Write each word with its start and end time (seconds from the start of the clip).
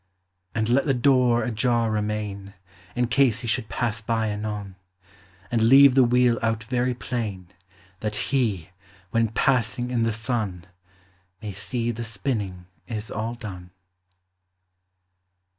And 0.55 0.67
let 0.67 0.87
the 0.87 0.95
door 0.95 1.43
ajar 1.43 1.91
remain, 1.91 2.55
In 2.95 3.05
case 3.05 3.41
he 3.41 3.47
should 3.47 3.69
pass 3.69 4.01
by 4.01 4.29
anon; 4.31 4.75
And 5.51 5.61
leave 5.61 5.93
the 5.93 6.03
wheel 6.03 6.39
out 6.41 6.63
very 6.63 6.95
plain, 6.95 7.49
That 7.99 8.15
HE, 8.15 8.71
when 9.11 9.27
passing 9.27 9.91
in 9.91 10.01
the 10.01 10.11
sun, 10.11 10.65
May 11.39 11.51
see 11.51 11.91
the 11.91 12.03
spinning 12.03 12.65
is 12.87 13.11
all 13.11 13.35
done. 13.35 13.69